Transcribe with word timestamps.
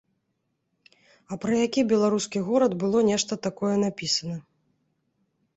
А 1.35 1.37
пра 1.43 1.53
які 1.65 1.83
беларускі 1.91 2.43
горад 2.47 2.71
было 2.85 3.05
нешта 3.11 3.33
такое 3.49 3.75
напісана? 3.85 4.37